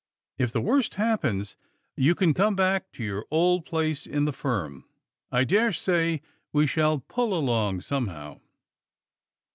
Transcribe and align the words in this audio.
If 0.39 0.51
the 0.51 0.61
worst 0.61 0.95
happens, 0.95 1.57
you 1.95 2.15
can 2.15 2.33
come 2.33 2.55
back 2.55 2.91
to 2.93 3.03
your 3.03 3.27
old 3.29 3.67
place 3.67 4.07
in 4.07 4.25
the 4.25 4.31
firm. 4.31 4.85
I 5.31 5.43
dare 5.43 5.71
say 5.71 6.23
we 6.51 6.65
shall 6.65 7.01
pull 7.07 7.37
along 7.37 7.81
somehow." 7.81 8.39